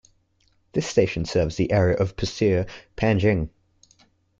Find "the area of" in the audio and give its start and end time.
1.57-2.15